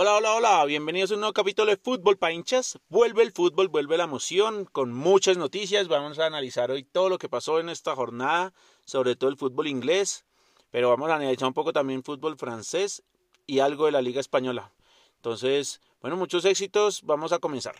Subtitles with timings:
[0.00, 2.78] Hola, hola, hola, bienvenidos a un nuevo capítulo de Fútbol para hinchas.
[2.88, 5.88] Vuelve el fútbol, vuelve la emoción con muchas noticias.
[5.88, 8.54] Vamos a analizar hoy todo lo que pasó en esta jornada,
[8.84, 10.24] sobre todo el fútbol inglés,
[10.70, 13.02] pero vamos a analizar un poco también fútbol francés
[13.44, 14.72] y algo de la Liga Española.
[15.16, 17.74] Entonces, bueno, muchos éxitos, vamos a comenzar.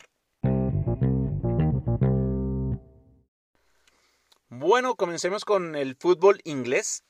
[4.49, 7.05] Bueno, comencemos con el fútbol inglés.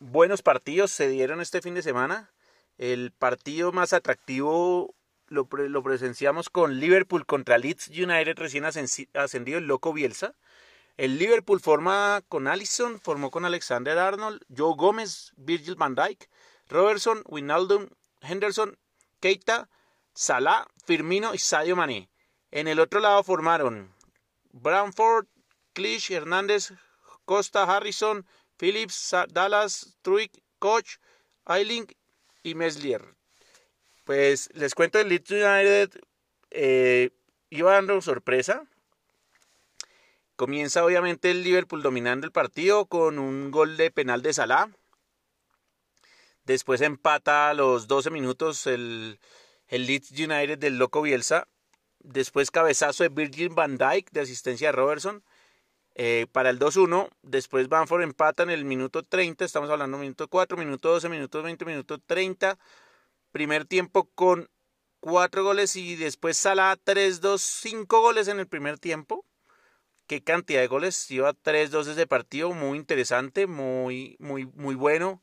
[0.00, 2.33] Buenos partidos se dieron este fin de semana.
[2.78, 4.94] El partido más atractivo
[5.28, 5.48] lo,
[5.82, 10.34] presenciamos con Liverpool contra Leeds United recién ascendido, el loco Bielsa.
[10.96, 16.28] El Liverpool forma con Allison, formó con Alexander Arnold, Joe Gómez, Virgil van Dijk,
[16.68, 17.88] Robertson, Winaldum,
[18.20, 18.78] Henderson,
[19.20, 19.68] Keita,
[20.14, 22.08] Salah, Firmino y Sadio Mané.
[22.52, 23.92] En el otro lado formaron
[24.52, 25.26] Bramford,
[25.72, 26.72] Clich, Hernández,
[27.24, 28.24] Costa, Harrison,
[28.56, 30.98] Phillips, Dallas, Truick, Koch,
[31.46, 31.88] Eiling
[32.44, 33.02] y Meslier.
[34.04, 35.90] Pues les cuento, el Leeds United
[36.50, 37.10] eh,
[37.50, 38.64] iba dando sorpresa.
[40.36, 44.68] Comienza obviamente el Liverpool dominando el partido con un gol de penal de Salah.
[46.44, 49.18] Después empata a los 12 minutos el,
[49.68, 51.48] el Leeds United del Loco Bielsa.
[52.00, 55.24] Después cabezazo de Virgil van Dijk de asistencia de Robertson.
[55.96, 60.56] Eh, para el 2-1, después Banford empata en el minuto 30, estamos hablando minuto 4,
[60.56, 62.58] minuto 12, minuto 20, minuto 30.
[63.30, 64.48] Primer tiempo con
[65.00, 69.24] 4 goles y después Salah 3-2, 5 goles en el primer tiempo.
[70.06, 75.22] Qué cantidad de goles, lleva 3-2 ese partido, muy interesante, muy, muy, muy bueno.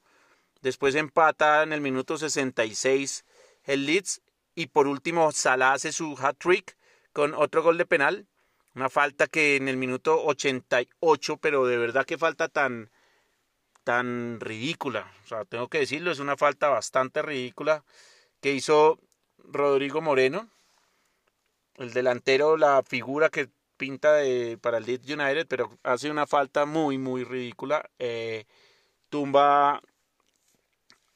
[0.62, 3.26] Después empata en el minuto 66
[3.66, 4.22] el Leeds
[4.56, 6.78] y por último Salah hace su hat-trick
[7.14, 8.28] con otro gol de penal
[8.76, 12.90] una falta que en el minuto 88, pero de verdad que falta tan,
[13.84, 15.12] tan ridícula.
[15.24, 17.84] O sea, tengo que decirlo, es una falta bastante ridícula
[18.40, 19.00] que hizo
[19.38, 20.50] Rodrigo Moreno,
[21.76, 26.66] el delantero, la figura que pinta de, para el Leeds United, pero hace una falta
[26.66, 27.90] muy, muy ridícula.
[28.00, 28.46] Eh,
[29.10, 29.82] tumba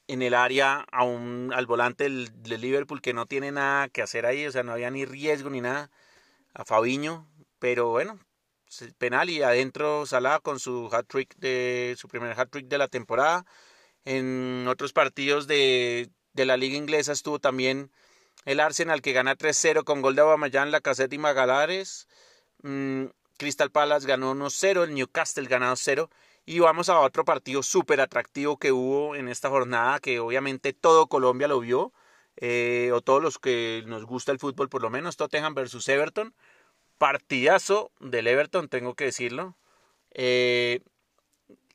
[0.08, 4.02] en el área a un, al volante del, del, Liverpool que no tiene nada que
[4.02, 5.92] hacer ahí, o sea, no había ni riesgo ni nada.
[6.54, 7.28] A Fabiño,
[7.66, 8.20] pero bueno,
[9.00, 12.88] penal y adentro Salah con su hat trick de su primer hat trick de la
[12.88, 13.44] temporada.
[14.04, 17.90] En otros partidos de, de la liga inglesa estuvo también
[18.46, 22.08] el Arsenal que gana 3-0 con gol de Aubameyang, Lacazette y Magalares.
[22.62, 23.06] Mm,
[23.40, 26.12] Crystal Palace ganó 1-0, el Newcastle ganó 0
[26.46, 31.08] y vamos a otro partido súper atractivo que hubo en esta jornada que obviamente todo
[31.08, 31.94] Colombia lo vio
[32.36, 36.36] eh, o todos los que nos gusta el fútbol por lo menos Tottenham versus Everton
[36.98, 39.56] partidazo del Everton, tengo que decirlo.
[40.12, 40.82] Eh,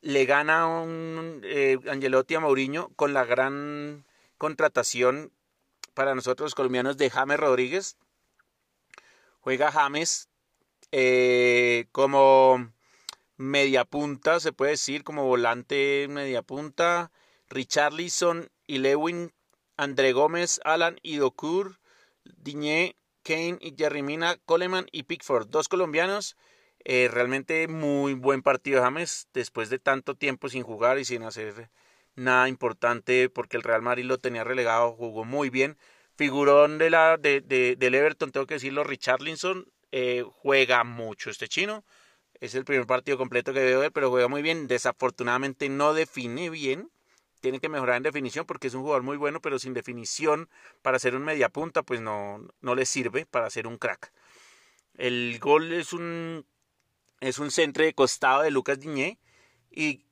[0.01, 4.05] le gana un eh, Angelotti a Mourinho con la gran
[4.37, 5.31] contratación
[5.93, 7.97] para nosotros los colombianos de James Rodríguez.
[9.41, 10.29] Juega James
[10.91, 12.71] eh, como
[13.37, 17.11] media punta, se puede decir, como volante media punta.
[17.49, 19.33] Richarlison y Lewin,
[19.77, 21.79] André Gómez, Alan y Docur,
[22.23, 26.37] Diñé Kane y Jerry Mina, Coleman y Pickford, dos colombianos.
[26.83, 31.69] Eh, realmente muy buen partido James después de tanto tiempo sin jugar y sin hacer
[32.15, 35.77] nada importante porque el Real Madrid lo tenía relegado, jugó muy bien.
[36.15, 41.83] Figurón de la, de, del Everton, tengo que decirlo, Richarlison eh, juega mucho este chino.
[42.39, 44.67] Es el primer partido completo que veo pero juega muy bien.
[44.67, 46.89] Desafortunadamente no define bien
[47.41, 50.47] tiene que mejorar en definición porque es un jugador muy bueno, pero sin definición
[50.81, 54.13] para ser un mediapunta, pues no, no le sirve para ser un crack.
[54.95, 56.45] El gol es un,
[57.19, 59.19] es un centro de costado de Lucas Diñé
[59.69, 60.05] y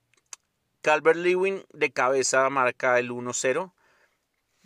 [0.81, 3.73] Calvert Lewin de cabeza marca el 1-0.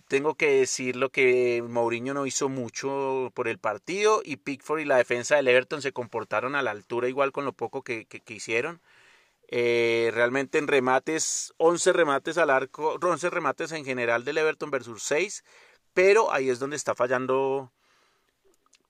[0.08, 4.86] Tengo que decir lo que Mourinho no hizo mucho por el partido y Pickford y
[4.86, 8.34] la defensa del Everton se comportaron a la altura igual con lo poco que, que
[8.34, 8.82] hicieron.
[9.50, 15.04] Eh, realmente en remates, 11 remates al arco, 11 remates en general del Everton versus
[15.04, 15.44] 6,
[15.94, 17.72] pero ahí es donde está fallando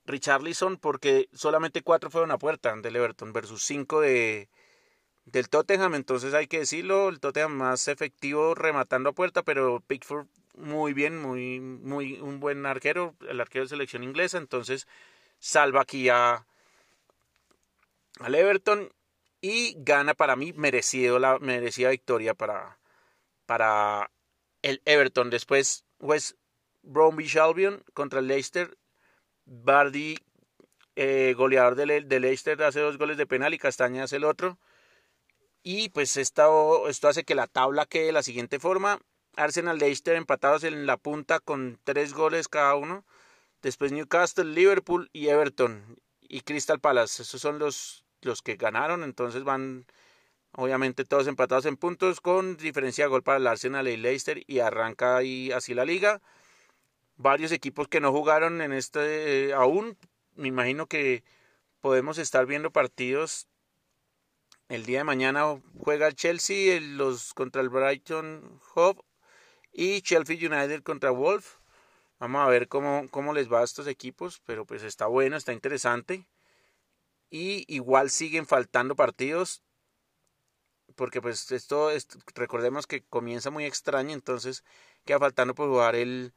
[0.05, 4.49] Richarlison porque solamente 4 fueron a puerta del Everton versus 5 de,
[5.25, 10.27] del Tottenham, entonces hay que decirlo, el Tottenham más efectivo rematando a puerta, pero Pickford
[10.55, 14.87] muy bien, muy, muy un buen arquero, el arquero de selección inglesa, entonces
[15.39, 16.45] salva aquí a
[18.19, 18.93] al Everton
[19.43, 22.79] y gana para mí merecido la merecida victoria para,
[23.45, 24.09] para
[24.61, 25.29] el Everton.
[25.29, 26.37] Después West
[26.81, 28.77] Bromwich Albion contra el Leicester.
[29.43, 30.17] Bardi,
[30.95, 34.59] eh, goleador de, Leicester, hace dos goles de penal y Castaña hace el otro.
[35.61, 39.01] Y pues esto, esto hace que la tabla quede de la siguiente forma.
[39.35, 43.05] Arsenal Leicester empatados en la punta con tres goles cada uno.
[43.61, 47.23] Después Newcastle, Liverpool y Everton y Crystal Palace.
[47.23, 49.03] Esos son los, los que ganaron.
[49.03, 49.85] Entonces van
[50.53, 54.59] obviamente todos empatados en puntos con diferencia de gol para el Arsenal y Leicester y
[54.59, 56.21] arranca ahí así la liga.
[57.17, 59.97] Varios equipos que no jugaron en este eh, aún.
[60.35, 61.23] Me imagino que
[61.81, 63.47] podemos estar viendo partidos
[64.69, 69.01] el día de mañana juega el Chelsea los contra el Brighton Hove
[69.71, 71.57] y Chelsea United contra Wolf.
[72.19, 75.53] Vamos a ver cómo, cómo les va a estos equipos, pero pues está bueno, está
[75.53, 76.25] interesante.
[77.33, 79.63] Y igual siguen faltando partidos,
[80.95, 81.89] porque pues esto,
[82.35, 84.63] recordemos que comienza muy extraño, entonces
[85.03, 86.31] queda faltando por jugar el,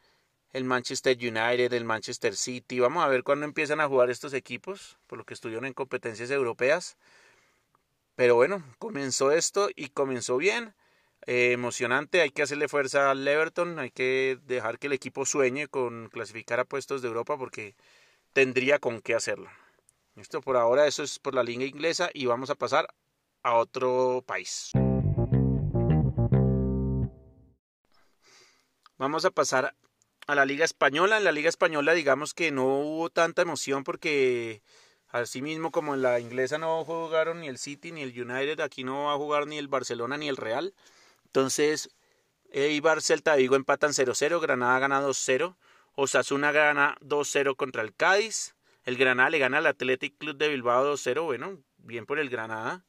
[0.55, 2.81] el Manchester United, el Manchester City.
[2.81, 6.31] Vamos a ver cuándo empiezan a jugar estos equipos, por lo que estuvieron en competencias
[6.31, 6.97] europeas.
[8.15, 10.75] Pero bueno, comenzó esto y comenzó bien.
[11.27, 15.69] Eh, emocionante, hay que hacerle fuerza al Everton, hay que dejar que el equipo sueñe
[15.69, 17.75] con clasificar a puestos de Europa porque
[18.33, 19.51] tendría con qué hacerlo.
[20.17, 22.89] Esto por ahora, eso es por la liga inglesa y vamos a pasar
[23.43, 24.73] a otro país.
[28.99, 29.75] Vamos a pasar
[30.27, 31.19] a la liga española.
[31.19, 34.63] En la liga española digamos que no hubo tanta emoción porque
[35.09, 39.05] Asimismo, como en la inglesa no jugaron ni el City ni el United, aquí no
[39.05, 40.75] va a jugar ni el Barcelona ni el Real.
[41.27, 41.91] Entonces,
[42.51, 45.57] Eibar, Celta de Vigo empatan 0-0, Granada gana 2-0,
[45.95, 48.56] Osasuna gana 2-0 contra el Cádiz,
[48.87, 52.85] el Granada le gana al Athletic Club de Bilbao 2-0, bueno, bien por el Granada.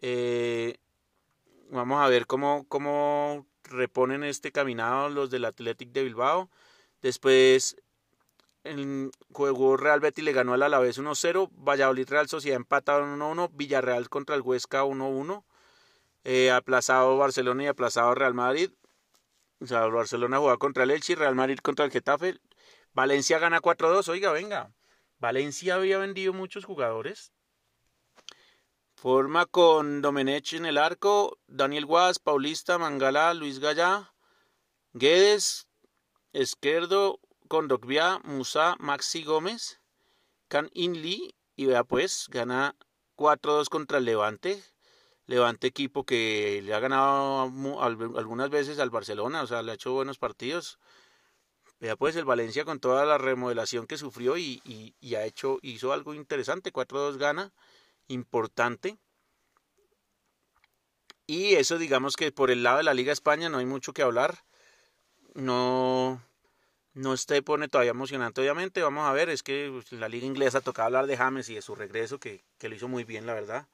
[0.00, 0.78] Eh,
[1.70, 6.50] vamos a ver cómo, cómo reponen este caminado los del Athletic de Bilbao.
[7.02, 7.76] Después
[8.64, 14.08] el juego Real Betis le ganó al Alavés 1-0, Valladolid Real Sociedad empataron 1-1, Villarreal
[14.08, 15.44] contra el Huesca 1-1,
[16.24, 18.70] eh, aplazado Barcelona y aplazado Real Madrid.
[19.60, 22.38] O sea, Barcelona juega contra el Elche, Real Madrid contra el Getafe.
[22.94, 24.08] Valencia gana 4-2.
[24.08, 24.72] Oiga, venga.
[25.18, 27.32] Valencia había vendido muchos jugadores.
[28.94, 34.12] Forma con Domenech en el arco, Daniel Guas, Paulista, Mangala, Luis Gallá,
[34.92, 35.68] Guedes,
[36.32, 39.80] Esquerdo, Condogbia, Musa, Maxi Gómez,
[40.48, 42.74] Can Inli y vea pues, gana
[43.16, 44.62] 4-2 contra el Levante.
[45.26, 47.42] Levante equipo que le ha ganado
[48.16, 50.78] algunas veces al Barcelona, o sea, le ha hecho buenos partidos.
[51.80, 54.60] Vea pues el Valencia con toda la remodelación que sufrió y,
[55.00, 57.52] y ha hecho, hizo algo interesante, 4-2 gana,
[58.08, 58.98] importante.
[61.26, 64.02] Y eso digamos que por el lado de la Liga España no hay mucho que
[64.02, 64.44] hablar.
[65.34, 66.22] No,
[66.94, 68.82] no esté pone todavía emocionante, obviamente.
[68.82, 71.62] Vamos a ver, es que pues, la liga inglesa tocaba hablar de James y de
[71.62, 73.68] su regreso, que, que lo hizo muy bien, la verdad.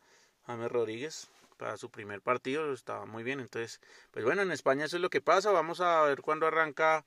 [0.47, 3.41] James Rodríguez, para su primer partido, estaba muy bien.
[3.41, 3.81] Entonces,
[4.11, 5.53] pues bueno, en España eso es lo que pasa.
[5.53, 7.05] Vamos a ver cuándo arranca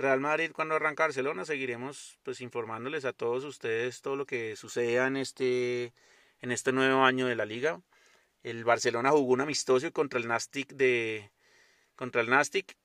[0.00, 1.44] Real Madrid, cuándo arranca Barcelona.
[1.44, 5.92] Seguiremos pues informándoles a todos ustedes todo lo que suceda en este,
[6.40, 7.82] en este nuevo año de la liga.
[8.42, 11.30] El Barcelona jugó un amistoso contra el Nastic de
[11.96, 12.78] contra el Nastic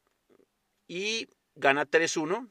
[0.89, 2.49] y gana 3-1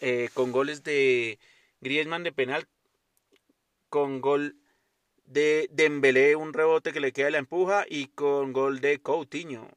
[0.00, 1.38] eh, con goles de
[1.80, 2.66] Griezmann de penal,
[3.90, 4.56] con gol
[5.24, 9.68] de Dembélé, un rebote que le queda la empuja y con gol de Coutinho.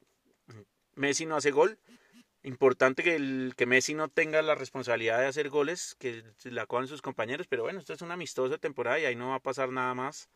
[0.96, 1.78] Messi no hace gol.
[2.44, 6.86] Importante que, el, que Messi no tenga la responsabilidad de hacer goles, que la cojan
[6.86, 9.70] sus compañeros, pero bueno, esto es una amistosa temporada y ahí no va a pasar
[9.70, 10.28] nada más.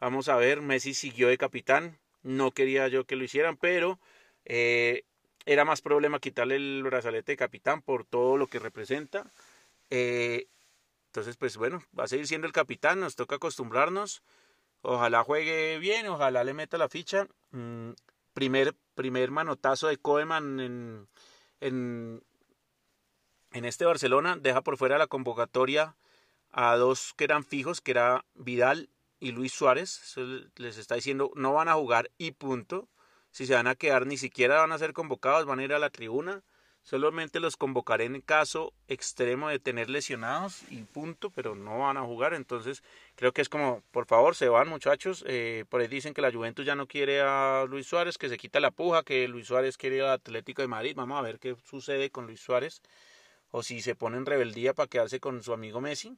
[0.00, 4.00] Vamos a ver, Messi siguió de capitán, no quería yo que lo hicieran, pero
[4.46, 5.04] eh,
[5.44, 9.30] era más problema quitarle el brazalete de capitán por todo lo que representa.
[9.90, 10.48] Eh,
[11.08, 14.22] entonces, pues bueno, va a seguir siendo el capitán, nos toca acostumbrarnos.
[14.80, 17.26] Ojalá juegue bien, ojalá le meta la ficha.
[17.50, 17.90] Mm,
[18.32, 21.08] primer, primer manotazo de Koeman en,
[21.60, 22.22] en,
[23.52, 24.36] en este Barcelona.
[24.36, 25.96] Deja por fuera la convocatoria
[26.50, 30.16] a dos que eran fijos, que era Vidal y Luis Suárez.
[30.56, 32.88] les está diciendo, no van a jugar y punto
[33.30, 35.78] si se van a quedar, ni siquiera van a ser convocados, van a ir a
[35.78, 36.42] la tribuna.
[36.82, 42.02] Solamente los convocaré en caso extremo de tener lesionados y punto, pero no van a
[42.02, 42.34] jugar.
[42.34, 42.82] Entonces,
[43.16, 45.24] creo que es como, por favor, se van muchachos.
[45.28, 48.38] Eh, por ahí dicen que la Juventus ya no quiere a Luis Suárez, que se
[48.38, 50.94] quita la puja, que Luis Suárez quiere al Atlético de Madrid.
[50.96, 52.82] Vamos a ver qué sucede con Luis Suárez.
[53.50, 56.16] O si se pone en rebeldía para quedarse con su amigo Messi.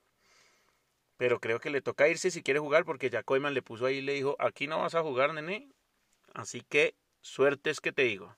[1.16, 3.96] Pero creo que le toca irse si quiere jugar, porque ya Koeman le puso ahí
[3.96, 5.68] y le dijo, aquí no vas a jugar, nene.
[6.34, 8.34] Así que Suerte es que te digo.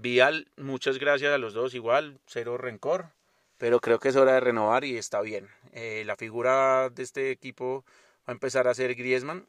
[0.00, 3.10] Vial, muchas gracias a los dos, igual, cero rencor,
[3.58, 5.50] pero creo que es hora de renovar y está bien.
[5.72, 7.84] Eh, la figura de este equipo
[8.20, 9.46] va a empezar a ser Griezmann.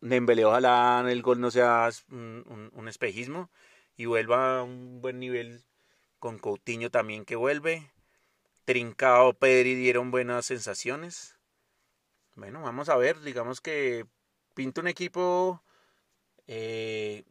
[0.00, 3.50] Dembélé, ojalá el gol no sea un, un, espejismo
[3.98, 5.62] y vuelva a un buen nivel
[6.20, 7.90] con Coutinho también que vuelve.
[8.64, 11.36] Trincao, Pedri dieron buenas sensaciones.
[12.34, 14.06] Bueno, vamos a ver, digamos que
[14.54, 15.62] pinta un equipo
[16.46, 17.24] eh,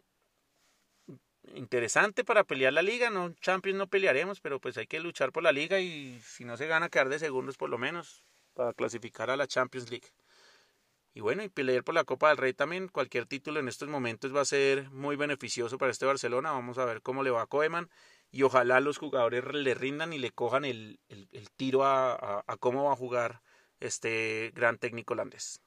[1.56, 3.10] interesante para pelear la liga.
[3.10, 6.58] No, Champions no pelearemos, pero pues hay que luchar por la liga y si no
[6.58, 10.08] se gana, quedar de segundos por lo menos para clasificar a la Champions League.
[11.16, 12.88] Y bueno, y pelear por la Copa del Rey también.
[12.88, 16.52] Cualquier título en estos momentos va a ser muy beneficioso para este Barcelona.
[16.52, 17.90] Vamos a ver cómo le va a Koeman.
[18.32, 21.00] Y ojalá los jugadores le rindan y le cojan el,
[21.56, 23.44] tiro a cómo va a jugar
[23.80, 25.62] este gran técnico holandés.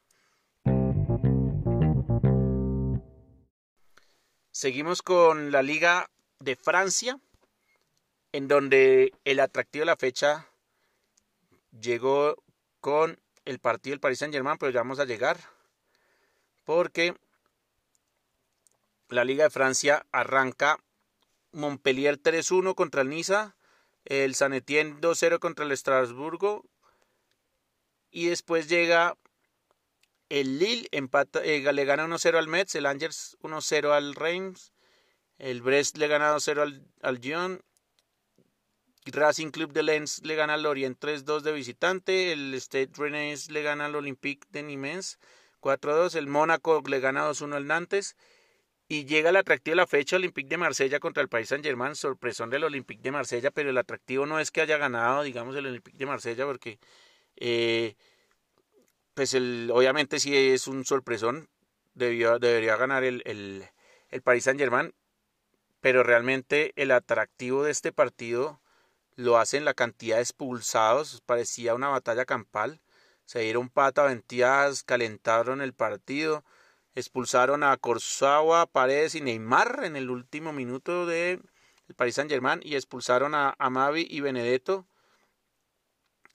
[4.57, 6.09] Seguimos con la Liga
[6.39, 7.21] de Francia,
[8.33, 10.49] en donde el atractivo de la fecha
[11.79, 12.43] llegó
[12.81, 15.37] con el partido del Paris Saint Germain, pero ya vamos a llegar,
[16.65, 17.15] porque
[19.11, 20.79] la Liga de Francia arranca
[21.53, 23.57] Montpellier 3-1 contra el Niza,
[24.07, 26.65] el San Etienne 2-0 contra el Estrasburgo,
[28.11, 29.19] y después llega
[30.29, 34.73] el Lille empata, eh, le gana 1-0 al Metz, el Angers 1-0 al Reims,
[35.39, 37.61] el Brest le gana 2-0 al, al Lyon,
[39.07, 43.63] Racing Club de Lens le gana al Orient 3-2 de visitante, el Stade Rennais le
[43.63, 45.19] gana al Olympique de Nimes
[45.61, 48.17] 4-2, el Mónaco le gana 2-1 al Nantes
[48.89, 52.51] y llega el atractivo de la fecha Olympique de Marsella contra el País Saint-Germain, sorpresón
[52.51, 55.99] del Olympique de Marsella, pero el atractivo no es que haya ganado, digamos, el Olympique
[55.99, 56.79] de Marsella porque
[57.37, 57.97] eh,
[59.17, 61.49] pues el, obviamente si es un sorpresón,
[61.95, 63.65] debió, debería ganar el, el,
[64.11, 64.95] el Paris Saint Germain,
[65.81, 68.61] pero realmente el atractivo de este partido
[69.15, 72.83] lo hacen la cantidad de expulsados, parecía una batalla campal,
[73.25, 76.45] se dieron pata ventías, calentaron el partido,
[76.95, 81.41] expulsaron a Corsawa, Paredes y Neymar en el último minuto de
[81.89, 84.87] el Paris Saint Germain y expulsaron a Amavi y Benedetto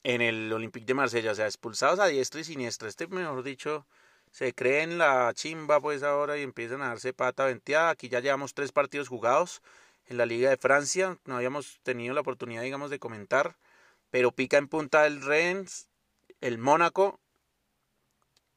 [0.04, 2.88] en el Olympique de Marsella, o sea, expulsados a diestra y siniestra.
[2.88, 3.86] Este, mejor dicho,
[4.30, 7.90] se cree en la chimba pues ahora y empiezan a darse pata venteada.
[7.90, 9.62] Aquí ya llevamos tres partidos jugados
[10.06, 13.56] en la Liga de Francia, no habíamos tenido la oportunidad, digamos, de comentar,
[14.10, 15.88] pero pica en punta el Rennes,
[16.40, 17.20] el Mónaco,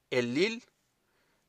[0.09, 0.63] el Lille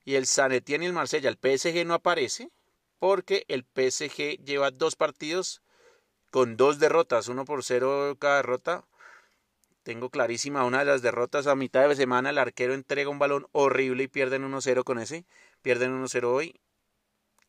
[0.05, 1.31] y el San Etienne y el Marsella.
[1.31, 2.51] El PSG no aparece
[2.99, 5.63] porque el PSG lleva dos partidos
[6.31, 8.85] con dos derrotas, uno por cero cada derrota
[9.87, 12.31] tengo clarísima una de las derrotas a mitad de semana.
[12.31, 15.25] El arquero entrega un balón horrible y pierden 1-0 con ese.
[15.63, 16.61] Pierden 1-0 hoy.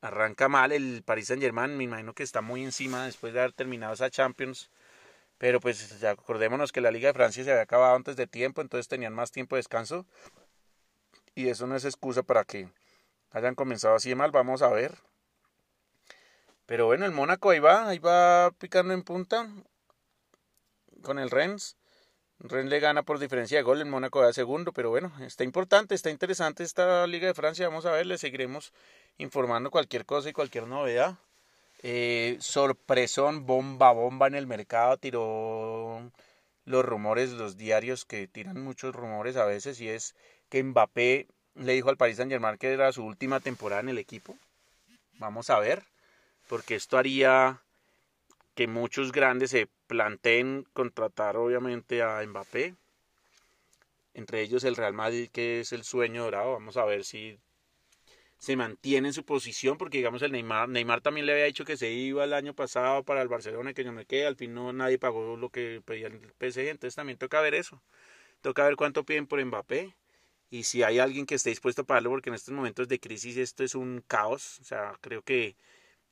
[0.01, 1.75] Arranca mal el Paris Saint Germain.
[1.75, 4.69] Me imagino que está muy encima después de haber terminado esa Champions.
[5.39, 8.61] Pero pues acordémonos que la Liga de Francia se había acabado antes de tiempo.
[8.61, 10.05] Entonces tenían más tiempo de descanso.
[11.33, 12.69] Y eso no es excusa para que
[13.31, 14.29] hayan comenzado así de mal.
[14.29, 14.93] Vamos a ver.
[16.67, 17.89] Pero bueno, el Mónaco ahí va.
[17.89, 19.49] Ahí va picando en punta.
[21.01, 21.77] Con el Rennes.
[22.39, 25.95] Ren le gana por diferencia de gol, el Mónaco da segundo, pero bueno, está importante,
[25.95, 28.73] está interesante esta Liga de Francia, vamos a ver, le seguiremos
[29.17, 31.17] informando cualquier cosa y cualquier novedad.
[31.83, 36.11] Eh, sorpresón, bomba, bomba en el mercado, tiró
[36.65, 40.15] los rumores, los diarios que tiran muchos rumores a veces, y es
[40.49, 43.97] que Mbappé le dijo al Paris Saint Germain que era su última temporada en el
[43.97, 44.37] equipo.
[45.13, 45.83] Vamos a ver,
[46.47, 47.61] porque esto haría
[48.57, 52.73] que muchos grandes se planteen contratar obviamente a Mbappé.
[54.15, 56.53] Entre ellos el Real Madrid, que es el sueño dorado.
[56.53, 57.37] Vamos a ver si
[58.39, 61.77] se mantiene en su posición, porque digamos el Neymar, Neymar también le había dicho que
[61.77, 64.73] se iba el año pasado para el Barcelona, que yo me quedé, al fin no
[64.73, 67.83] nadie pagó lo que pedía el PSG, entonces también toca ver eso.
[68.41, 69.93] Toca ver cuánto piden por Mbappé
[70.49, 73.37] y si hay alguien que esté dispuesto a pagarlo, porque en estos momentos de crisis
[73.37, 75.55] esto es un caos, o sea, creo que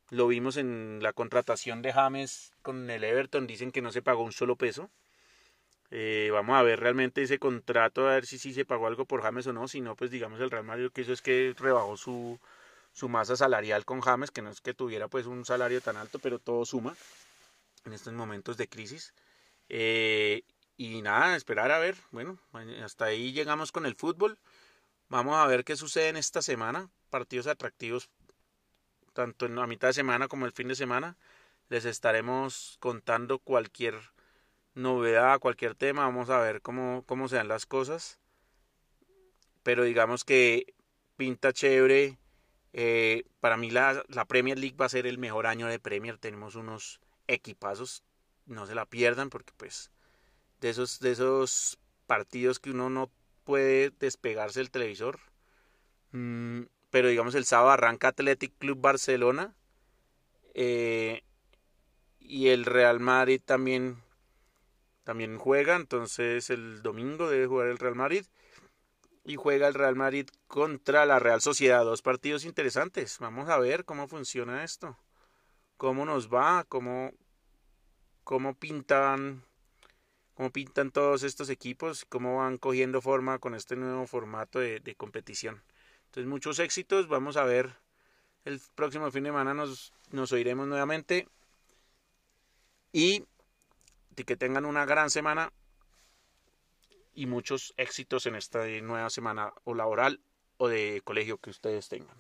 [0.09, 4.23] lo vimos en la contratación de James con el Everton, dicen que no se pagó
[4.23, 4.89] un solo peso.
[5.91, 9.21] Eh, vamos a ver realmente ese contrato, a ver si sí se pagó algo por
[9.21, 9.67] James o no.
[9.67, 12.39] Si no, pues digamos el Real Madrid lo que hizo es que rebajó su,
[12.91, 16.19] su masa salarial con James, que no es que tuviera pues un salario tan alto,
[16.19, 16.95] pero todo suma
[17.85, 19.13] en estos momentos de crisis.
[19.69, 20.43] Eh,
[20.77, 21.95] y nada, esperar a ver.
[22.11, 22.37] Bueno,
[22.83, 24.37] hasta ahí llegamos con el fútbol.
[25.09, 26.89] Vamos a ver qué sucede en esta semana.
[27.09, 28.09] Partidos atractivos
[29.15, 31.17] tanto en la mitad de semana como el fin de semana.
[31.69, 33.95] Les estaremos contando cualquier
[34.75, 36.03] novedad, cualquier tema.
[36.03, 38.19] Vamos a ver cómo, cómo se dan las cosas.
[39.63, 40.75] Pero digamos que
[41.15, 42.19] pinta chévere.
[42.73, 46.19] Eh, para mí la, la Premier League va a ser el mejor año de Premier.
[46.19, 48.03] Tenemos unos equipazos.
[48.45, 49.89] No se la pierdan porque pues
[50.59, 53.09] de esos, de esos partidos que uno no
[53.45, 55.19] puede despegarse del televisor.
[56.11, 56.63] Mm,
[56.95, 59.53] pero digamos el sábado arranca Athletic Club Barcelona.
[60.53, 61.23] Eh,
[62.21, 64.01] y el Real Madrid también
[65.03, 68.25] también juega, entonces el domingo debe jugar el Real Madrid
[69.25, 73.19] y juega el Real Madrid contra la Real Sociedad, dos partidos interesantes.
[73.19, 74.97] Vamos a ver cómo funciona esto,
[75.75, 77.11] cómo nos va, cómo
[78.23, 79.43] cómo pintan
[80.33, 84.95] cómo pintan todos estos equipos, cómo van cogiendo forma con este nuevo formato de, de
[84.95, 85.61] competición.
[86.15, 87.75] Entonces muchos éxitos, vamos a ver.
[88.45, 91.27] El próximo fin de semana nos, nos oiremos nuevamente.
[92.93, 93.25] Y
[94.15, 95.51] que tengan una gran semana
[97.13, 100.21] y muchos éxitos en esta nueva semana o laboral
[100.55, 102.15] o de colegio que ustedes tengan.